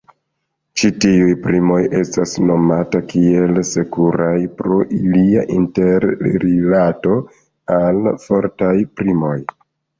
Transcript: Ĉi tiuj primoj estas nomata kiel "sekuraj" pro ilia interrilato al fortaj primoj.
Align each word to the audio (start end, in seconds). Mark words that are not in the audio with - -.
Ĉi 0.81 0.89
tiuj 1.03 1.33
primoj 1.43 1.77
estas 1.99 2.33
nomata 2.51 3.01
kiel 3.11 3.61
"sekuraj" 3.73 4.33
pro 4.63 4.79
ilia 5.01 5.45
interrilato 5.59 7.21
al 7.79 8.05
fortaj 8.29 8.77
primoj. 8.99 9.39